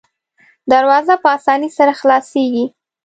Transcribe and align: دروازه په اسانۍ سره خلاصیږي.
دروازه 0.71 1.13
په 1.23 1.27
اسانۍ 1.37 1.69
سره 1.77 1.91
خلاصیږي. 1.99 2.65